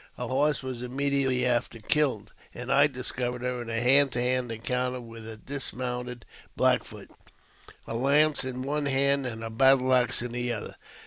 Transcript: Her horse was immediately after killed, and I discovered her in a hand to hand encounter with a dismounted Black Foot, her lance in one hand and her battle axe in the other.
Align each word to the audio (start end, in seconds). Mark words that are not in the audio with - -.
Her 0.17 0.25
horse 0.25 0.63
was 0.63 0.81
immediately 0.81 1.45
after 1.45 1.77
killed, 1.79 2.33
and 2.55 2.71
I 2.73 2.87
discovered 2.87 3.43
her 3.43 3.61
in 3.61 3.69
a 3.69 3.79
hand 3.79 4.11
to 4.13 4.19
hand 4.19 4.51
encounter 4.51 4.99
with 4.99 5.29
a 5.29 5.37
dismounted 5.37 6.25
Black 6.55 6.83
Foot, 6.83 7.11
her 7.85 7.93
lance 7.93 8.43
in 8.43 8.63
one 8.63 8.87
hand 8.87 9.27
and 9.27 9.43
her 9.43 9.51
battle 9.51 9.93
axe 9.93 10.23
in 10.23 10.31
the 10.31 10.51
other. 10.53 10.75